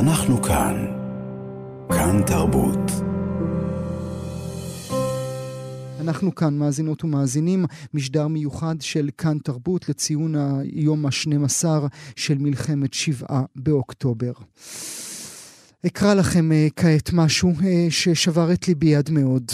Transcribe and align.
אנחנו 0.00 0.42
כאן. 0.42 0.86
כאן 1.88 2.22
תרבות. 2.26 2.90
אנחנו 6.00 6.34
כאן 6.34 6.58
מאזינות 6.58 7.04
ומאזינים, 7.04 7.64
משדר 7.94 8.28
מיוחד 8.28 8.74
של 8.80 9.10
כאן 9.18 9.38
תרבות 9.38 9.88
לציון 9.88 10.34
היום 10.36 11.06
ה-12 11.06 11.64
של 12.16 12.38
מלחמת 12.38 12.94
שבעה 12.94 13.42
באוקטובר. 13.56 14.32
אקרא 15.86 16.14
לכם 16.14 16.50
uh, 16.50 16.72
כעת 16.76 17.10
משהו 17.12 17.52
uh, 17.58 17.64
ששבר 17.90 18.52
את 18.52 18.68
ליבי 18.68 18.96
עד 18.96 19.10
מאוד. 19.10 19.50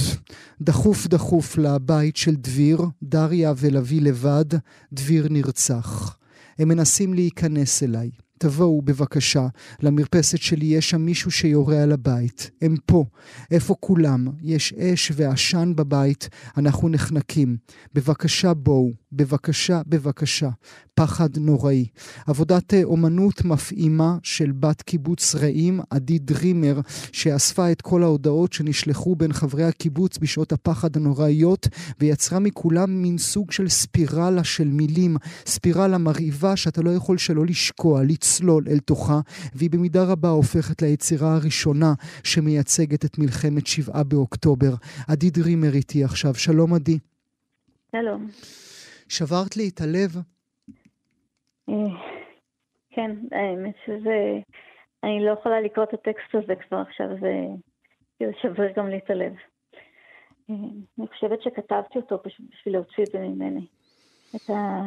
דחוף 0.61 1.07
דחוף 1.07 1.59
לבית 1.59 2.17
של 2.17 2.35
דביר, 2.35 2.83
דריה 3.03 3.53
ולוי 3.57 4.01
לבד, 4.01 4.45
דביר 4.93 5.27
נרצח. 5.31 6.17
הם 6.59 6.69
מנסים 6.69 7.15
להיכנס 7.15 7.83
אליי. 7.83 8.26
תבואו 8.39 8.83
בבקשה, 8.83 9.47
למרפסת 9.83 10.39
שלי 10.39 10.67
יש 10.67 10.91
שם 10.91 11.01
מישהו 11.01 11.31
שיורה 11.31 11.83
על 11.83 11.93
הבית. 11.93 12.51
הם 12.63 12.77
פה. 12.87 13.05
איפה 13.51 13.75
כולם? 13.81 14.29
יש 14.43 14.73
אש 14.73 15.13
ועשן 15.15 15.73
בבית, 15.77 16.29
אנחנו 16.57 16.89
נחנקים. 16.89 17.57
בבקשה 17.95 18.55
בואו, 18.55 18.93
בבקשה, 19.13 19.83
בבקשה. 19.87 20.49
פחד 20.95 21.39
נוראי. 21.39 21.87
עבודת 22.27 22.75
אומנות 22.85 23.45
מפעימה 23.45 24.17
של 24.23 24.53
בת 24.53 24.83
קיבוץ 24.83 25.35
רעים, 25.35 25.81
עדי 25.91 26.19
דרימר, 26.19 26.81
שאספה 27.13 27.73
את 27.73 27.83
כל 27.83 28.03
ההודעות 28.03 28.53
שנשלחו 28.53 29.17
בין 29.17 29.33
חברי 29.33 29.65
הקיבוץ 29.65 30.19
בשעות 30.19 30.53
הפחד 30.53 30.97
הנוראיות, 30.97 31.69
ויצרה 32.01 32.39
מכולם 32.39 33.03
מין 33.03 33.19
סוג 33.19 33.53
של 33.53 33.69
ספירלה 33.69 34.45
של 34.45 34.69
מילים, 34.69 35.17
ספירלה 35.47 35.99
מרהיבה 35.99 36.57
שאתה 36.57 36.83
לא 36.83 36.91
יכול 36.91 37.19
שלא 37.19 37.47
לשקוע, 37.47 38.03
לצלול 38.27 38.65
אל 38.71 38.79
תוכה, 38.79 39.21
והיא 39.55 39.71
במידה 39.71 40.01
רבה 40.13 40.29
הופכת 40.29 40.83
ליצירה 40.83 41.29
הראשונה 41.37 41.93
שמייצגת 42.25 43.05
את 43.05 43.19
מלחמת 43.19 43.67
שבעה 43.67 44.05
באוקטובר. 44.05 44.73
עדי 45.09 45.31
דרימר 45.31 45.73
איתי 45.75 46.05
עכשיו, 46.05 46.35
שלום 46.35 46.75
עדי. 46.75 46.99
שלום. 47.93 48.27
שברת 49.09 49.57
לי 49.57 49.69
את 49.69 49.81
הלב? 49.81 50.11
אה, 51.69 51.75
כן, 52.91 53.11
האמת 53.33 53.75
שזה... 53.87 54.19
אני 55.05 55.25
לא 55.25 55.31
יכולה 55.31 55.61
לקרוא 55.61 55.85
את 55.85 55.95
הטקסט 55.95 56.35
הזה 56.35 56.55
כבר 56.69 56.79
עכשיו, 56.79 57.07
זה 57.21 57.33
שבר 58.43 58.73
גם 58.77 58.89
לי 58.89 58.99
את 58.99 59.11
הלב. 59.11 59.33
אה, 60.51 60.55
אני 60.99 61.07
חושבת 61.09 61.43
שכתבתי 61.43 61.99
אותו 61.99 62.23
פשוט 62.23 62.47
בשביל 62.51 62.75
להוציא 62.75 63.05
את 63.05 63.13
זה 63.13 63.19
ממני. 63.19 63.67
את, 64.37 64.51
ה... 64.51 64.83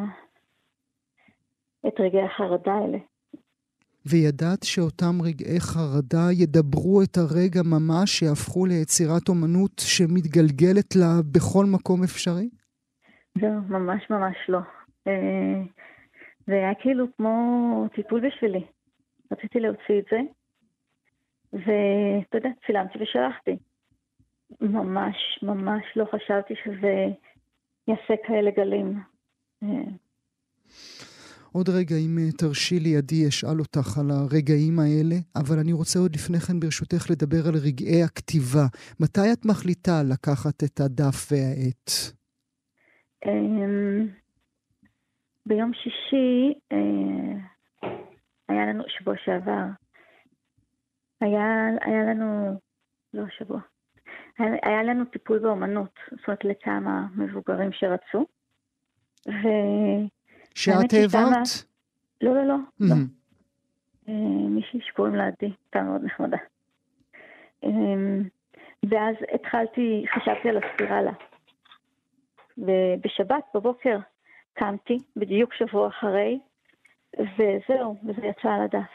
את 1.88 2.00
רגעי 2.00 2.22
החרדה 2.22 2.74
האלה. 2.74 2.98
וידעת 4.06 4.64
שאותם 4.64 5.22
רגעי 5.24 5.60
חרדה 5.60 6.28
ידברו 6.32 7.02
את 7.02 7.18
הרגע 7.18 7.62
ממש, 7.66 8.12
שיהפכו 8.12 8.66
ליצירת 8.66 9.30
אומנות 9.30 9.72
שמתגלגלת 9.80 10.96
לה 10.96 11.14
בכל 11.32 11.66
מקום 11.66 12.04
אפשרי? 12.04 12.50
זהו, 13.42 13.62
ממש 13.70 14.10
ממש 14.10 14.36
לא. 14.50 14.60
אה, 15.08 15.62
זה 16.48 16.54
היה 16.54 16.76
כאילו 16.82 17.06
כמו 17.18 17.88
טיפול 17.96 18.28
בשבילי. 18.28 18.66
רציתי 19.32 19.60
להוציא 19.60 20.00
את 20.00 20.06
זה, 20.12 20.20
ואתה 21.54 22.38
יודע, 22.38 22.50
צילמתי 22.66 22.98
ושלחתי. 23.02 23.58
ממש, 24.62 25.16
ממש 25.42 25.84
לא 25.96 26.06
חשבתי 26.06 26.54
שזה 26.64 27.06
יעשה 27.88 28.14
כאלה 28.28 28.52
גלים. 28.52 29.00
עוד 31.54 31.70
רגע, 31.70 31.96
אם 31.96 32.18
אה, 32.20 32.32
תרשי 32.38 32.80
לי, 32.80 32.98
עדי, 32.98 33.28
אשאל 33.28 33.60
אותך 33.60 33.98
על 34.00 34.10
הרגעים 34.12 34.80
האלה, 34.80 35.16
אבל 35.36 35.60
אני 35.60 35.74
רוצה 35.74 36.00
עוד 36.00 36.16
לפני 36.16 36.40
כן, 36.40 36.60
ברשותך, 36.60 37.04
לדבר 37.12 37.48
על 37.48 37.56
רגעי 37.66 38.04
הכתיבה. 38.04 38.66
מתי 39.00 39.34
את 39.34 39.46
מחליטה 39.46 40.04
לקחת 40.12 40.64
את 40.64 40.80
הדף 40.80 41.32
והעט? 41.32 41.90
אמ, 43.26 44.08
ביום 45.46 45.72
שישי 45.74 46.54
אה, 46.72 47.34
היה 48.50 48.66
לנו, 48.66 48.84
שבוע 48.88 49.14
שעבר, 49.26 49.66
היה, 51.22 51.46
היה 51.82 52.04
לנו, 52.04 52.60
לא 53.14 53.24
שבוע, 53.38 53.60
היה, 54.38 54.84
לנו 54.84 55.06
טיפול 55.06 55.40
באומנות, 55.40 56.00
זאת 56.12 56.28
אומרת 56.28 56.46
לכמה 56.46 57.08
מבוגרים 57.16 57.70
שרצו. 57.72 58.26
ו... 59.28 59.48
שאת 60.56 60.94
העברת? 60.94 61.48
לא, 62.22 62.36
לא, 62.36 62.44
לא. 62.48 62.56
לא. 62.80 62.96
אה, 64.10 64.14
מישהי 64.50 64.80
שקוראים 64.82 65.16
לה 65.16 65.28
עדי, 65.28 65.54
הייתה 65.64 65.82
מאוד 65.82 66.02
נחמדה. 66.04 66.38
אמ, 67.64 68.24
ואז 68.90 69.16
התחלתי, 69.34 70.06
חשבתי 70.16 70.50
על 70.50 70.58
הספירלה. 70.58 71.12
ובשבת 72.58 73.44
בבוקר 73.56 73.98
קמתי, 74.54 74.98
בדיוק 75.16 75.54
שבוע 75.54 75.88
אחרי, 75.88 76.40
וזהו, 77.20 77.96
וזה 78.04 78.28
יצא 78.28 78.50
על 78.50 78.62
הדף. 78.62 78.92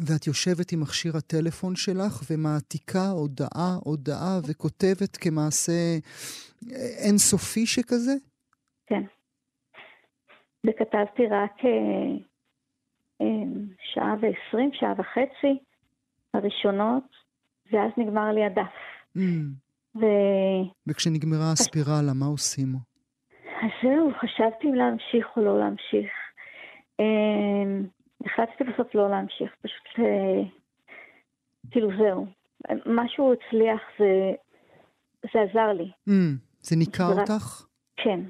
ואת 0.00 0.26
יושבת 0.26 0.72
עם 0.72 0.80
מכשיר 0.80 1.16
הטלפון 1.16 1.76
שלך 1.76 2.22
ומעתיקה 2.30 3.08
הודעה, 3.08 3.76
הודעה, 3.84 4.38
וכותבת 4.48 5.16
כמעשה 5.16 5.72
אינסופי 7.04 7.66
שכזה? 7.66 8.12
כן. 8.86 9.02
וכתבתי 10.66 11.26
רק 11.26 11.64
אה, 11.64 11.70
אה, 13.20 13.26
שעה 13.92 14.14
ועשרים, 14.20 14.70
שעה 14.72 14.92
וחצי 14.98 15.58
הראשונות, 16.34 17.04
ואז 17.72 17.90
נגמר 17.96 18.32
לי 18.32 18.44
הדף. 18.44 18.74
Mm. 19.16 19.20
ו... 19.96 20.04
וכשנגמרה 20.86 21.52
הספירלה, 21.52 22.12
מה 22.14 22.26
עושים? 22.26 22.68
אז 23.62 23.70
זהו, 23.82 24.10
חשבתי 24.20 24.68
אם 24.68 24.74
להמשיך 24.74 25.26
או 25.36 25.42
לא 25.42 25.58
להמשיך. 25.58 26.10
אה, 27.00 27.80
החלטתי 28.26 28.64
בסוף 28.64 28.94
לא 28.94 29.10
להמשיך, 29.10 29.50
פשוט 29.62 30.06
כאילו 31.70 31.88
זהו. 31.98 32.26
משהו 32.86 33.32
הצליח, 33.32 33.80
זה, 33.98 34.32
זה 35.32 35.40
עזר 35.40 35.72
לי. 35.72 35.90
Mm, 36.08 36.12
זה 36.60 36.76
ניכר 36.76 37.20
אותך? 37.20 37.66
כן, 37.96 38.20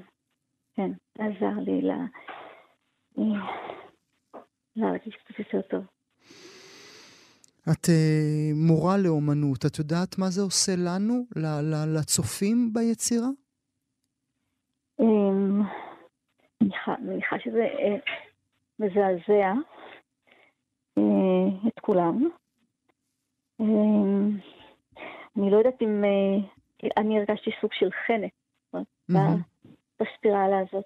עזר 1.19 1.59
לי 1.65 1.81
לה... 1.81 2.05
אה, 3.19 3.23
להרגיש 4.75 5.15
קצת 5.15 5.39
יותר 5.39 5.61
טוב. 5.61 5.83
את 7.71 7.85
uh, 7.85 8.55
מורה 8.55 8.97
לאומנות, 8.97 9.65
את 9.65 9.79
יודעת 9.79 10.17
מה 10.17 10.25
זה 10.29 10.41
עושה 10.41 10.71
לנו, 10.77 11.25
לצופים 11.95 12.73
ביצירה? 12.73 13.27
אמ, 14.99 15.61
אני 16.61 17.07
מניחה 17.07 17.35
שזה 17.39 17.63
אה, 17.63 17.95
מזעזע 18.79 19.53
אה, 20.97 21.67
את 21.67 21.79
כולם. 21.79 22.29
אמ, 23.59 24.37
אני 25.37 25.51
לא 25.51 25.57
יודעת 25.57 25.81
אם... 25.81 26.03
אני 26.97 27.19
הרגשתי 27.19 27.51
סוג 27.61 27.69
של 27.73 27.89
חנק 28.07 28.31
בספירלה 30.03 30.59
הזאת. 30.59 30.83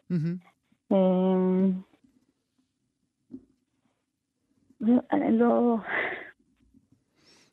אמ, 0.92 1.72
אני 5.12 5.38
לא... 5.38 5.76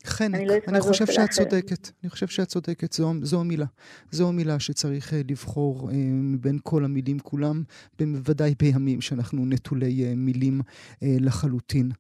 חנק. 0.07 0.35
אני, 0.35 0.47
לא 0.47 0.55
אני 0.69 0.81
חושב 0.81 1.07
שאת 1.07 1.31
צודקת. 1.31 1.91
אני 2.03 2.11
חושב 2.11 2.27
שאת 2.27 2.49
צודקת, 2.49 2.93
זו, 2.93 3.13
זו 3.23 3.41
המילה. 3.41 3.67
זו 4.11 4.29
המילה 4.29 4.61
שצריך 4.61 5.13
uh, 5.13 5.17
לבחור 5.31 5.91
uh, 5.91 5.95
מבין 6.13 6.59
כל 6.63 6.85
המילים 6.85 7.19
כולם, 7.19 7.63
בוודאי 7.99 8.55
בימים 8.59 9.01
שאנחנו 9.01 9.47
נטולי 9.47 10.05
uh, 10.05 10.17
מילים 10.17 10.61
uh, 10.61 11.05
לחלוטין. 11.21 11.91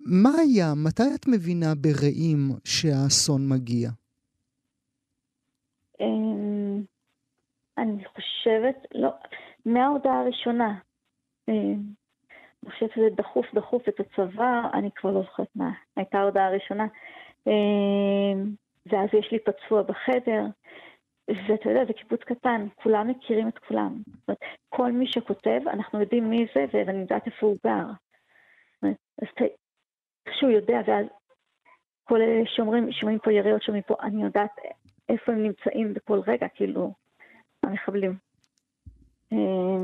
מה 0.00 0.30
היה, 0.38 0.74
מתי 0.74 1.14
את 1.14 1.26
מבינה 1.28 1.74
ברעים 1.74 2.50
שהאסון 2.64 3.48
מגיע? 3.48 3.90
אמ, 6.00 6.43
אני 7.84 8.04
חושבת, 8.04 8.76
לא, 8.94 9.10
מההודעה 9.66 10.20
הראשונה. 10.20 10.78
אמ, 11.48 11.80
אני 12.62 12.72
חושבת 12.72 12.90
שזה 12.94 13.08
דחוף 13.16 13.46
דחוף 13.54 13.88
את 13.88 14.00
הצבא, 14.00 14.60
אני 14.74 14.90
כבר 14.96 15.10
לא 15.10 15.22
זוכרת 15.22 15.48
מה 15.56 15.70
הייתה 15.96 16.18
ההודעה 16.18 16.46
הראשונה. 16.46 16.86
אמ, 17.46 18.54
ואז 18.86 19.08
יש 19.12 19.32
לי 19.32 19.38
פצוע 19.38 19.82
בחדר, 19.82 20.42
ואתה 21.28 21.68
יודע, 21.68 21.84
זה 21.84 21.92
קיבוץ 21.92 22.20
קטן, 22.20 22.66
כולם 22.74 23.08
מכירים 23.08 23.48
את 23.48 23.58
כולם. 23.58 24.02
זאת 24.06 24.28
אומרת, 24.28 24.40
כל 24.68 24.92
מי 24.92 25.06
שכותב, 25.06 25.60
אנחנו 25.66 26.00
יודעים 26.00 26.30
מי 26.30 26.46
זה, 26.54 26.64
ואני 26.72 26.98
יודעת 26.98 27.26
איפה 27.26 27.46
הוא 27.46 27.56
גר. 27.66 27.86
אז 29.22 29.28
איכשהו 30.26 30.50
יודע, 30.50 30.80
ואז 30.86 31.06
כל 32.04 32.20
אלה 32.20 32.42
שאומרים, 32.46 32.92
שומעים 32.92 33.18
פה 33.18 33.32
יריות, 33.32 33.62
שומעים 33.62 33.82
פה, 33.82 33.94
אני 34.02 34.22
יודעת 34.22 34.50
איפה 35.08 35.32
הם 35.32 35.42
נמצאים 35.42 35.94
בכל 35.94 36.20
רגע, 36.26 36.48
כאילו, 36.54 36.92
המחבלים. 37.64 38.16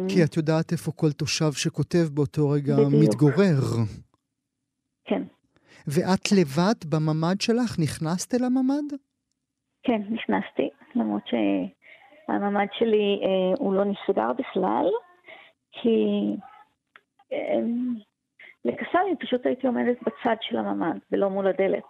כי 0.08 0.24
את 0.24 0.36
יודעת 0.36 0.72
איפה 0.72 0.92
כל 0.92 1.12
תושב 1.12 1.52
שכותב 1.52 2.06
באותו 2.14 2.50
רגע 2.50 2.74
בדיוק. 2.76 3.02
מתגורר. 3.02 3.60
כן. 5.04 5.22
ואת 5.86 6.32
לבד 6.32 6.78
בממ"ד 6.90 7.40
שלך? 7.40 7.78
נכנסת 7.78 8.34
אל 8.34 8.44
הממ"ד? 8.44 8.96
כן, 9.82 10.02
נכנסתי, 10.10 10.68
למרות 10.94 11.22
שהממ"ד 11.26 12.66
שלי 12.72 13.20
אה, 13.22 13.54
הוא 13.58 13.74
לא 13.74 13.84
נסגר 13.84 14.32
בכלל, 14.32 14.86
כי 15.72 15.96
אה, 17.32 17.60
לקסאמי 18.64 19.16
פשוט 19.20 19.46
הייתי 19.46 19.66
עומדת 19.66 19.96
בצד 20.02 20.36
של 20.40 20.56
הממ"ד 20.56 20.98
ולא 21.12 21.30
מול 21.30 21.46
הדלת. 21.46 21.88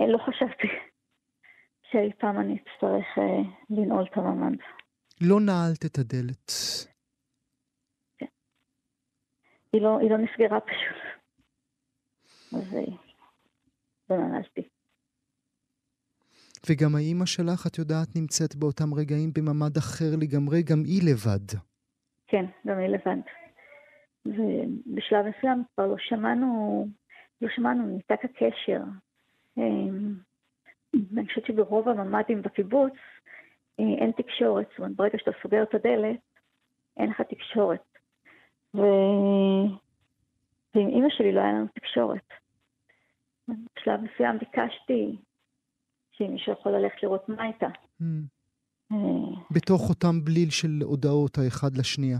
אה, 0.00 0.06
לא 0.06 0.18
חשבתי 0.18 0.68
שאי 1.92 2.12
פעם 2.18 2.40
אני 2.40 2.56
אצטרך 2.56 3.06
אה, 3.18 3.52
לנעול 3.70 4.04
את 4.12 4.16
הממ"ד. 4.16 4.56
לא 5.20 5.40
נעלת 5.40 5.84
את 5.86 5.98
הדלת. 5.98 6.52
כן. 8.18 8.26
היא 9.72 9.82
לא, 9.82 9.98
היא 9.98 10.10
לא 10.10 10.18
נסגרה 10.18 10.60
פשוט. 10.60 11.02
אז 12.52 12.74
אה, 12.74 12.96
לא 14.10 14.16
נעלתי. 14.16 14.68
וגם 16.70 16.94
האימא 16.96 17.26
שלך, 17.26 17.66
את 17.66 17.78
יודעת, 17.78 18.08
נמצאת 18.16 18.56
באותם 18.56 18.94
רגעים 18.94 19.30
בממ"ד 19.32 19.76
אחר 19.76 20.16
לגמרי, 20.20 20.62
גם 20.62 20.78
היא 20.84 21.02
לבד. 21.10 21.58
כן, 22.26 22.44
גם 22.66 22.78
היא 22.78 22.88
לבד. 22.88 23.20
ובשלב 24.26 25.26
מסוים 25.26 25.64
כבר 25.74 25.86
לא 25.86 25.96
שמענו, 25.98 26.86
לא 27.40 27.48
שמענו, 27.54 27.86
ניתק 27.86 28.24
הקשר. 28.24 28.82
אני 30.94 31.26
חושבת 31.26 31.46
שברוב 31.46 31.88
הממ"דים 31.88 32.42
בקיבוץ 32.42 32.92
אה, 33.80 33.84
אין 33.98 34.12
תקשורת, 34.16 34.66
זאת 34.70 34.78
אומרת, 34.78 34.96
ברגע 34.96 35.18
שאתה 35.18 35.30
סוגר 35.42 35.62
את 35.62 35.74
הדלת, 35.74 36.20
אין 36.96 37.10
לך 37.10 37.20
תקשורת. 37.20 37.82
ו... 38.74 38.80
ועם 40.74 40.88
אימא 40.88 41.08
שלי 41.10 41.32
לא 41.32 41.40
היה 41.40 41.52
לנו 41.52 41.66
תקשורת. 41.74 42.28
בשלב 43.48 44.00
מסוים 44.00 44.38
ביקשתי 44.38 45.16
שאם 46.12 46.32
מישהו 46.32 46.52
יכול 46.52 46.72
ללכת 46.72 47.02
לראות 47.02 47.28
מה 47.28 47.42
הייתה. 47.42 47.66
Mm. 48.00 48.04
אה, 48.92 48.96
בתוך 49.50 49.88
אותם 49.88 50.24
בליל 50.24 50.50
של 50.50 50.82
הודעות 50.82 51.38
האחד 51.38 51.76
לשנייה. 51.76 52.18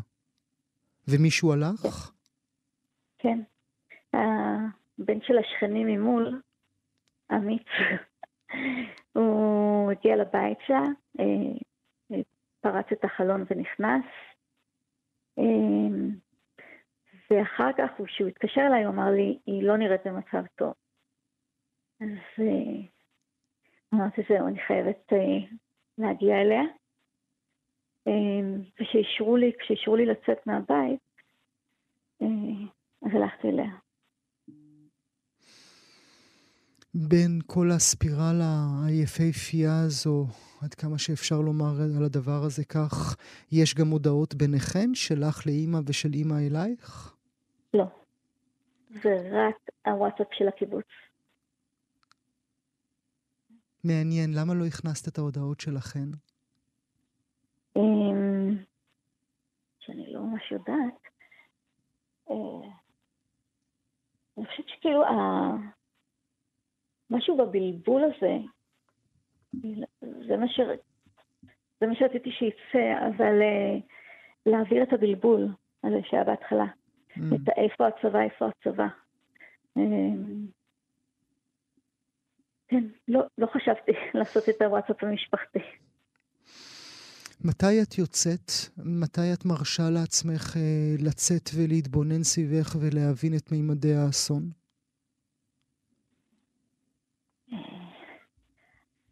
ומישהו 1.09 1.53
הלך? 1.53 2.13
כן. 3.19 3.41
הבן 4.13 5.19
של 5.23 5.35
השכנים 5.39 5.87
ממול, 5.87 6.41
אמיץ, 7.33 7.67
הוא 9.13 9.93
הגיע 9.93 10.17
לבית 10.17 10.59
שלה, 10.67 10.83
אה, 11.21 12.17
פרץ 12.61 12.87
את 12.93 13.05
החלון 13.05 13.45
ונכנס. 13.51 14.05
אה, 15.39 16.09
ואחר 17.31 17.71
כך, 17.79 17.91
כשהוא 18.07 18.29
התקשר 18.29 18.61
אליי, 18.61 18.85
הוא 18.85 18.95
אמר 18.95 19.11
לי, 19.11 19.39
היא 19.47 19.63
לא 19.63 19.77
נראית 19.77 20.01
במצב 20.07 20.47
טוב. 20.57 20.75
אז 22.01 22.45
אמרתי, 23.95 24.23
זהו, 24.29 24.49
אני 24.49 24.61
חייבת 24.67 25.13
להגיע 25.99 26.41
אליה. 26.41 26.63
ושאישרו 28.81 29.37
לי, 29.37 29.53
לי 29.97 30.07
לצאת 30.07 30.47
מהבית, 30.47 31.01
אז 33.03 33.11
הלכתי 33.15 33.49
אליה. 33.49 33.71
בין 36.95 37.39
כל 37.47 37.71
הספירלה 37.71 38.65
היפהפייה 38.87 39.81
הזו, 39.85 40.27
עד 40.63 40.75
כמה 40.75 40.99
שאפשר 40.99 41.41
לומר 41.41 41.81
על 41.97 42.05
הדבר 42.05 42.43
הזה 42.43 42.65
כך, 42.65 43.17
יש 43.53 43.75
גם 43.75 43.89
הודעות 43.89 44.35
ביניכן, 44.35 44.95
שלך 44.95 45.47
לאימא 45.47 45.79
ושל 45.87 46.13
אימא 46.15 46.35
אלייך? 46.35 47.17
לא. 47.75 47.85
זה 48.91 49.11
רק 49.33 49.71
הוואטסאפ 49.87 50.27
של 50.33 50.49
הקיבוץ. 50.49 50.87
מעניין, 53.85 54.31
למה 54.35 54.55
לא 54.55 54.67
הכנסת 54.67 55.09
את 55.09 55.19
ההודעות 55.19 55.61
שלכן? 55.61 56.09
אמ, 57.77 58.57
שאני 59.81 60.13
לא 60.13 60.21
ממש 60.21 60.53
יודעת. 60.53 61.03
אה, 62.31 62.71
אני 64.39 64.47
חושבת 64.47 64.69
שכאילו, 64.69 65.03
משהו 67.13 67.37
בבלבול 67.37 68.03
הזה, 68.05 68.37
זה 70.27 70.37
מה, 70.37 70.49
ש... 70.49 70.61
זה 71.81 71.87
מה 71.87 71.95
שרציתי 71.95 72.31
שיצא, 72.31 73.09
אבל 73.09 73.43
אה, 73.43 73.79
להעביר 74.47 74.83
את 74.83 74.93
הבלבול 74.93 75.49
הזה 75.85 75.97
שהיה 76.05 76.25
בהתחלה. 76.25 76.65
Mm. 76.65 77.21
את 77.35 77.49
איפה 77.57 77.87
הצבא, 77.87 78.21
איפה 78.21 78.47
הצבא. 78.49 78.87
אמ, 79.77 80.47
כן, 82.69 82.85
לא, 83.09 83.21
לא 83.39 83.47
חשבתי 83.47 83.93
לעשות 84.19 84.49
את 84.49 84.63
הוואטסאפ 84.63 85.05
המשפחתי. 85.05 85.59
מתי 87.45 87.83
את 87.83 87.99
יוצאת? 87.99 88.51
מתי 88.85 89.33
את 89.33 89.45
מרשה 89.45 89.91
לעצמך 89.91 90.57
אה, 90.57 91.07
לצאת 91.07 91.51
ולהתבונן 91.57 92.23
סביבך 92.23 92.77
ולהבין 92.81 93.33
את 93.37 93.53
מימדי 93.53 93.95
האסון? 93.95 94.62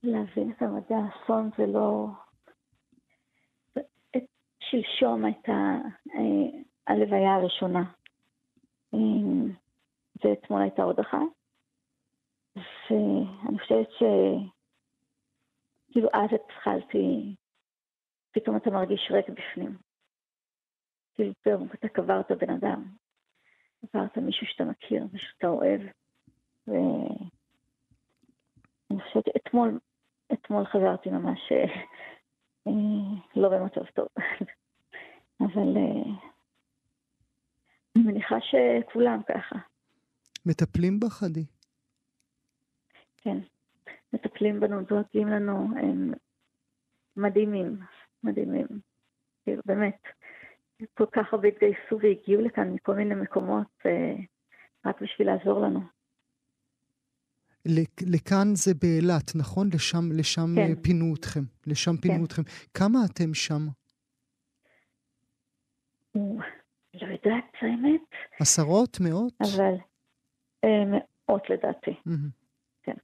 להבין 0.02 0.52
את 0.52 0.62
מימדי 0.62 0.94
האסון 0.94 1.50
זה 1.58 1.66
לא... 1.66 2.06
שלשום 4.60 5.24
הייתה 5.24 5.76
אה, 6.14 6.60
הלוויה 6.86 7.34
הראשונה. 7.34 7.92
אה, 8.94 8.98
ואתמול 10.24 10.62
הייתה 10.62 10.82
עוד 10.82 11.00
אחת. 11.00 11.18
ואני 12.56 13.58
חושבת 13.58 13.90
ש... 13.90 14.02
כאילו 15.92 16.08
אז 16.12 16.30
התחלתי 16.34 17.34
פתאום 18.30 18.56
אתה 18.56 18.70
מרגיש 18.70 19.10
ריק 19.10 19.28
בפנים. 19.28 19.78
כאילו 21.14 21.32
פתאום 21.40 21.68
אתה 21.74 21.88
קברת 21.88 22.30
בן 22.32 22.50
אדם, 22.50 22.84
קברת 23.86 24.18
מישהו 24.18 24.46
שאתה 24.46 24.64
מכיר, 24.64 25.06
מישהו 25.12 25.28
שאתה 25.28 25.48
אוהב. 25.48 25.80
ואני 26.66 27.30
חושבת 29.02 29.24
שאתמול, 29.24 29.78
אתמול 30.50 30.66
חזרתי 30.66 31.10
ממש 31.10 31.52
אה, 32.66 32.72
לא 33.36 33.48
במצב 33.48 33.84
טוב. 33.94 34.08
אבל 35.44 35.76
אה, 35.76 36.12
אני 37.96 38.04
מניחה 38.04 38.36
שכולם 38.40 39.20
ככה. 39.28 39.56
מטפלים 40.46 41.00
בך, 41.00 41.22
עדי? 41.22 41.44
כן, 43.16 43.38
מטפלים 44.12 44.60
בנו, 44.60 44.82
דואגים 44.82 45.28
לנו, 45.28 45.52
הם 45.52 46.12
מדהימים. 47.16 47.78
מדהימים. 48.22 48.66
כאילו, 49.44 49.62
באמת, 49.66 50.02
כל 50.94 51.06
כך 51.12 51.32
הרבה 51.32 51.48
התגייסו 51.48 51.98
והגיעו 52.02 52.42
לכאן 52.42 52.72
מכל 52.72 52.94
מיני 52.94 53.14
מקומות 53.14 53.86
אה, 53.86 54.14
רק 54.86 55.02
בשביל 55.02 55.26
לעזור 55.26 55.60
לנו. 55.60 55.80
לכאן 58.06 58.54
זה 58.54 58.74
באילת, 58.74 59.32
נכון? 59.34 59.70
לשם, 59.74 60.12
לשם 60.12 60.54
כן. 60.56 60.60
אה, 60.60 60.82
פינו 60.82 61.14
אתכם. 61.14 61.40
לשם 61.66 61.96
פינו 61.96 62.14
כן. 62.14 62.24
אתכם. 62.24 62.42
כמה 62.74 62.98
אתם 63.04 63.34
שם? 63.34 63.68
לא 66.14 67.06
יודעת, 67.06 67.44
האמת. 67.60 68.00
עשרות? 68.40 69.00
מאות? 69.00 69.34
אבל 69.42 69.74
אה, 70.64 70.84
מאות 70.84 71.42
לדעתי. 71.50 71.90
Mm-hmm. 71.90 72.30
כן. 72.82 72.96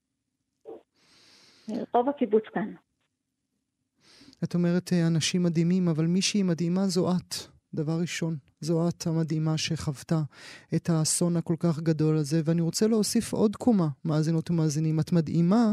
רוב 1.94 2.08
הקיבוץ 2.08 2.44
כאן. 2.54 2.74
את 4.44 4.54
אומרת 4.54 4.92
אה, 4.92 5.06
אנשים 5.06 5.42
מדהימים, 5.42 5.88
אבל 5.88 6.06
מישהי 6.06 6.42
מדהימה 6.42 6.86
זו 6.86 7.10
את, 7.10 7.55
דבר 7.74 7.92
ראשון. 8.00 8.34
זו 8.60 8.88
את 8.88 9.06
המדהימה 9.06 9.58
שחוותה 9.58 10.20
את 10.76 10.88
האסון 10.90 11.36
הכל 11.36 11.54
כך 11.60 11.80
גדול 11.80 12.16
הזה, 12.16 12.36
ואני 12.44 12.60
רוצה 12.60 12.86
להוסיף 12.86 13.32
עוד 13.32 13.56
קומה, 13.56 13.88
מאזינות 14.04 14.50
ומאזינים. 14.50 15.00
את 15.00 15.12
מדהימה 15.12 15.66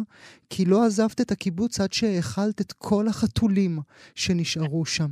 כי 0.49 0.63
לא 0.65 0.77
עזבת 0.85 1.21
את 1.21 1.31
הקיבוץ 1.31 1.79
עד 1.81 1.93
שהאכלת 1.93 2.61
את 2.61 2.71
כל 2.71 3.05
החתולים 3.09 3.71
שנשארו 4.15 4.85
שם. 4.85 5.11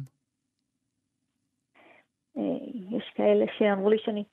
אה, 2.37 2.97
יש 2.97 3.11
כאלה 3.15 3.45
שאמרו 3.57 3.89
לי 3.89 3.97
שאני 3.99 4.23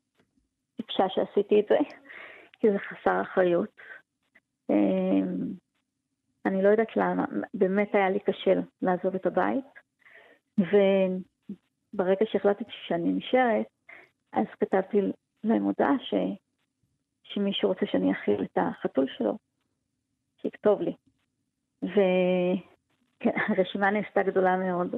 טיפשה 0.77 1.05
שעשיתי 1.09 1.61
את 1.61 1.67
זה, 1.69 1.79
כי 2.61 2.67
זה 2.73 2.79
חסר 2.79 3.23
אחריות. 3.23 3.77
אה, 4.71 5.21
אני 6.47 6.63
לא 6.63 6.69
יודעת 6.69 6.97
למה, 6.97 7.25
באמת 7.55 7.95
היה 7.95 8.11
לי 8.11 8.21
קשה 8.21 8.61
לעזוב 8.83 9.15
את 9.15 9.27
הבית, 9.27 9.65
וברגע 11.95 12.27
שהחלטתי 12.31 12.65
שאני 12.87 13.13
נשארת, 13.13 13.67
אז 14.33 14.47
כתבתי 14.61 15.01
להם 15.45 15.63
הודעה 15.63 15.99
ש... 16.01 16.15
שמישהו 17.23 17.69
רוצה 17.69 17.87
שאני 17.87 18.13
אכיל 18.13 18.43
את 18.43 18.59
החתול 18.59 19.07
שלו, 19.19 19.39
שיכתוב 20.43 20.81
לי. 20.81 20.95
והרשימה 23.23 23.91
נעשתה 23.95 24.23
גדולה 24.23 24.57
מאוד. 24.57 24.95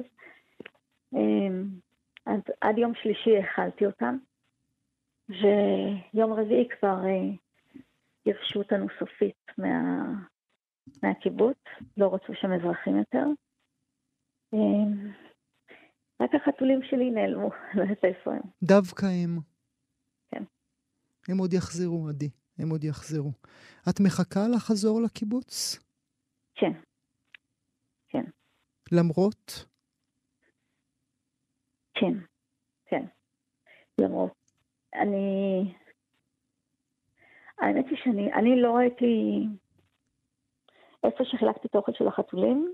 אמ, 1.13 1.63
עד, 2.25 2.41
עד 2.61 2.77
יום 2.77 2.93
שלישי 2.95 3.37
האכלתי 3.37 3.85
אותם, 3.85 4.17
ויום 5.29 6.33
רביעי 6.33 6.69
כבר 6.69 6.97
גירשו 8.25 8.59
אותנו 8.59 8.87
סופית 8.99 9.51
מה... 9.57 10.03
מהקיבוץ, 11.03 11.57
לא 11.97 12.13
רצו 12.13 12.33
שם 12.35 12.51
אזרחים 12.51 12.97
יותר. 12.97 13.25
רק 16.21 16.35
החתולים 16.35 16.79
שלי 16.83 17.11
נעלמו, 17.11 17.49
לא 17.75 17.81
יודעת 17.81 18.05
איפה 18.05 18.31
הם. 18.31 18.41
דווקא 18.63 19.05
הם. 19.05 19.39
כן. 20.31 20.43
הם 21.27 21.37
עוד 21.37 21.53
יחזרו, 21.53 22.09
עדי. 22.09 22.29
הם 22.59 22.69
עוד 22.69 22.83
יחזרו. 22.83 23.31
את 23.89 23.99
מחכה 23.99 24.39
לחזור 24.55 25.01
לקיבוץ? 25.01 25.79
כן. 26.55 26.71
כן. 28.09 28.23
למרות? 28.91 29.65
כן, 31.93 32.13
כן. 32.85 33.05
למרות. 33.97 34.33
אני... 34.95 35.73
האמת 37.57 37.85
היא 37.89 37.97
שאני 38.03 38.33
אני 38.33 38.61
לא 38.61 38.75
ראיתי... 38.75 39.45
איפה 41.03 41.23
שחילקתי 41.25 41.67
את 41.67 41.75
האוכל 41.75 41.91
של 41.93 42.07
החתולים, 42.07 42.73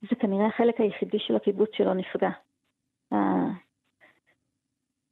זה 0.00 0.16
כנראה 0.20 0.46
החלק 0.46 0.80
היחידי 0.80 1.18
של 1.18 1.36
הקיבוץ 1.36 1.70
שלא 1.72 1.94
נפגע. 1.94 2.30
אה, 3.12 3.48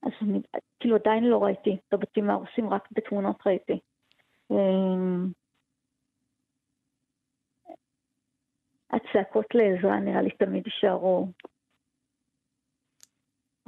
אז 0.02 0.12
אני, 0.22 0.42
כאילו 0.80 0.96
עדיין 0.96 1.24
לא 1.24 1.42
ראיתי 1.44 1.76
את 1.88 1.92
הבתים 1.92 2.30
ההרוסים, 2.30 2.68
רק 2.70 2.88
בתמונות 2.92 3.46
ראיתי. 3.46 3.80
אמ, 4.50 5.26
הצעקות 8.90 9.46
לעזרה 9.54 10.00
נראה 10.00 10.22
לי 10.22 10.30
תמיד 10.30 10.66
יישארו, 10.66 11.26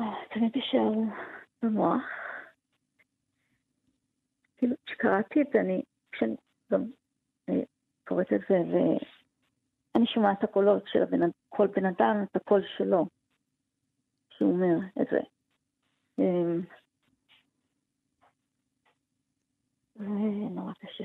אה, 0.00 0.04
תמיד 0.34 0.56
יישארו 0.56 1.04
במוח. 1.62 2.02
כאילו, 4.56 4.76
כשקראתי 4.86 5.42
את 5.42 5.46
זה, 5.52 5.60
אני, 5.60 5.82
כשאני 6.12 6.36
גם 6.72 6.84
אה, 7.48 7.62
קוראת 8.08 8.32
את 8.32 8.40
זה, 8.48 8.54
ואני 8.54 10.06
שומעת 10.06 10.38
את 10.38 10.44
הקולות 10.44 10.82
של 10.86 11.02
הבן, 11.02 11.18
כל 11.48 11.66
בן 11.66 11.84
אדם, 11.84 12.24
את 12.30 12.36
הקול 12.36 12.62
שלו. 12.76 13.06
שהוא 14.40 14.52
אומר 14.52 14.78
את 15.02 15.06
זה. 15.10 15.18
אמ, 16.18 16.62
זה 19.94 20.04
נורא 20.54 20.72
קשה. 20.72 21.04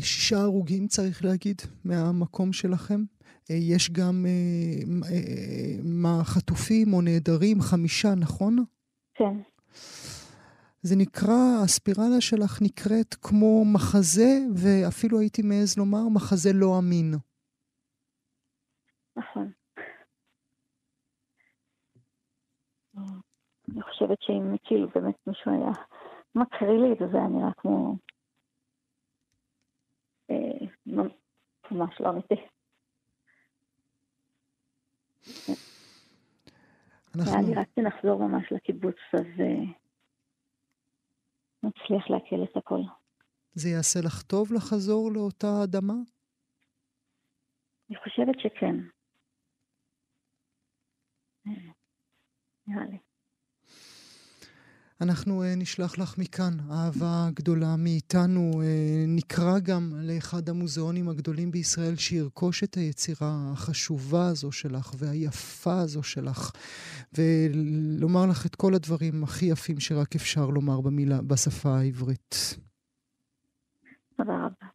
שישה 0.00 0.40
הרוגים, 0.40 0.86
צריך 0.86 1.24
להגיד, 1.24 1.62
מהמקום 1.84 2.52
שלכם. 2.52 3.04
אה, 3.50 3.56
יש 3.56 3.90
גם 3.90 4.26
אה, 4.26 5.12
אה, 5.12 5.76
מה, 5.82 6.24
חטופים 6.24 6.94
או 6.94 7.00
נעדרים, 7.00 7.60
חמישה, 7.60 8.14
נכון? 8.14 8.64
כן. 9.14 9.36
זה 10.82 10.96
נקרא, 10.96 11.60
הספירלה 11.64 12.20
שלך 12.20 12.62
נקראת 12.62 13.14
כמו 13.14 13.64
מחזה, 13.64 14.38
ואפילו 14.54 15.20
הייתי 15.20 15.42
מעז 15.42 15.78
לומר, 15.78 16.08
מחזה 16.08 16.52
לא 16.52 16.78
אמין. 16.78 17.14
נכון. 19.16 19.52
אני 23.72 23.82
חושבת 23.82 24.22
שאם 24.22 24.56
כאילו 24.64 24.88
באמת 24.94 25.14
מישהו 25.26 25.52
היה 25.52 25.70
מקריא 26.34 26.78
לי 26.80 26.92
את 26.92 26.98
זה, 26.98 27.06
זה 27.12 27.18
היה 27.18 27.28
נראה 27.28 27.52
כמו... 27.56 27.96
אה, 30.30 30.66
ממש 31.70 32.00
לא 32.00 32.10
אמיתי. 32.10 32.34
אנחנו... 37.14 37.32
היה 37.32 37.48
לי 37.48 37.54
רק 37.54 37.68
שנחזור 37.76 38.28
ממש 38.28 38.52
לקיבוץ, 38.52 38.96
אז 39.12 39.26
אה, 39.40 39.64
נצליח 41.62 42.10
לעכל 42.10 42.44
את 42.44 42.56
הכל. 42.56 42.80
זה 43.54 43.68
יעשה 43.68 44.00
לך 44.04 44.22
טוב 44.22 44.52
לחזור 44.52 45.12
לאותה 45.12 45.64
אדמה? 45.64 45.94
אני 47.90 47.98
חושבת 47.98 48.40
שכן. 48.40 48.76
נראה 52.66 52.84
לי. 52.90 52.98
אנחנו 55.00 55.42
uh, 55.42 55.46
נשלח 55.56 55.98
לך 55.98 56.18
מכאן 56.18 56.52
אהבה 56.70 57.28
גדולה 57.34 57.76
מאיתנו. 57.76 58.50
Uh, 58.52 58.64
נקרא 59.08 59.58
גם 59.58 59.92
לאחד 59.94 60.48
המוזיאונים 60.48 61.08
הגדולים 61.08 61.50
בישראל 61.50 61.96
שירכוש 61.96 62.64
את 62.64 62.74
היצירה 62.74 63.50
החשובה 63.52 64.26
הזו 64.26 64.52
שלך 64.52 64.92
והיפה 64.98 65.80
הזו 65.80 66.02
שלך, 66.02 66.50
ולומר 67.12 68.26
לך 68.26 68.46
את 68.46 68.54
כל 68.54 68.74
הדברים 68.74 69.24
הכי 69.24 69.46
יפים 69.46 69.80
שרק 69.80 70.14
אפשר 70.14 70.46
לומר 70.46 70.80
במילה, 70.80 71.22
בשפה 71.22 71.78
העברית. 71.78 72.56
תודה 74.16 74.32
רבה. 74.32 74.66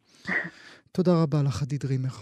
תודה 0.92 1.22
רבה 1.22 1.42
לך, 1.42 1.62
עדי 1.62 1.78
דרימר. 1.78 2.14